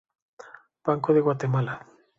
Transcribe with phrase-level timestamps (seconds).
[0.83, 1.85] Banco de Guatemala